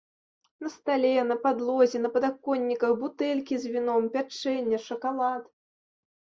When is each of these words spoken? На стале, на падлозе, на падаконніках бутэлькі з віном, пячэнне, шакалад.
На 0.67 0.69
стале, 0.75 1.11
на 1.31 1.37
падлозе, 1.43 1.97
на 2.07 2.11
падаконніках 2.17 2.91
бутэлькі 3.03 3.53
з 3.67 3.77
віном, 3.77 4.11
пячэнне, 4.19 4.83
шакалад. 4.91 5.43